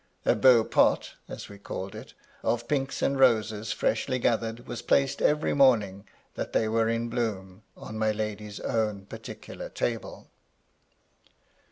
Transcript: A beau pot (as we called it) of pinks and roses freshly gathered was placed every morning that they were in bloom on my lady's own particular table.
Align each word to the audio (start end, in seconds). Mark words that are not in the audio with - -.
A 0.25 0.33
beau 0.33 0.63
pot 0.63 1.13
(as 1.29 1.47
we 1.47 1.59
called 1.59 1.93
it) 1.93 2.15
of 2.41 2.67
pinks 2.67 3.03
and 3.03 3.19
roses 3.19 3.71
freshly 3.71 4.17
gathered 4.17 4.65
was 4.67 4.81
placed 4.81 5.21
every 5.21 5.53
morning 5.53 6.07
that 6.33 6.53
they 6.53 6.67
were 6.67 6.89
in 6.89 7.07
bloom 7.07 7.61
on 7.77 7.99
my 7.99 8.09
lady's 8.11 8.59
own 8.61 9.05
particular 9.05 9.69
table. 9.69 10.31